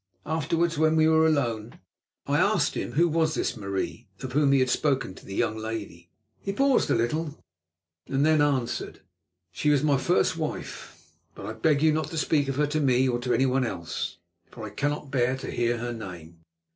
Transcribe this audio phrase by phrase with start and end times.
[0.25, 1.79] Afterwards, when we were alone,
[2.25, 5.55] I asked him who was this Marie of whom he had spoken to the young
[5.55, 6.09] lady.
[6.39, 7.37] He paused a little,
[8.07, 9.01] then answered:
[9.51, 12.79] "She was my first wife, but I beg you not to speak of her to
[12.79, 14.17] me or to anyone else,
[14.49, 16.39] for I cannot bear to hear her name.